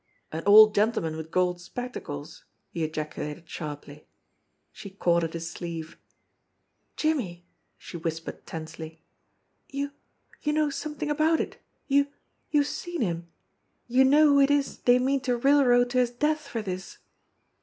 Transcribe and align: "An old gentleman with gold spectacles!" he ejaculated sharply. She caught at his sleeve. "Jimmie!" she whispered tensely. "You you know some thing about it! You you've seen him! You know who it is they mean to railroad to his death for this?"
"An 0.31 0.41
old 0.47 0.73
gentleman 0.73 1.15
with 1.15 1.29
gold 1.29 1.61
spectacles!" 1.61 2.45
he 2.71 2.83
ejaculated 2.83 3.47
sharply. 3.47 4.07
She 4.71 4.89
caught 4.89 5.23
at 5.23 5.33
his 5.33 5.51
sleeve. 5.51 5.95
"Jimmie!" 6.97 7.45
she 7.77 7.97
whispered 7.97 8.47
tensely. 8.47 9.03
"You 9.69 9.91
you 10.41 10.53
know 10.53 10.71
some 10.71 10.95
thing 10.95 11.11
about 11.11 11.39
it! 11.39 11.59
You 11.85 12.07
you've 12.49 12.65
seen 12.65 13.01
him! 13.01 13.27
You 13.85 14.03
know 14.03 14.25
who 14.29 14.39
it 14.41 14.49
is 14.49 14.79
they 14.79 14.97
mean 14.97 15.21
to 15.21 15.37
railroad 15.37 15.91
to 15.91 15.99
his 15.99 16.09
death 16.09 16.47
for 16.47 16.63
this?" 16.63 16.97